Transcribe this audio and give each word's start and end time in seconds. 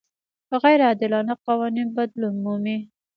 غیر 0.61 0.79
عادلانه 0.87 1.33
قوانین 1.45 1.87
بدلون 1.95 2.35
مومي. 2.43 2.77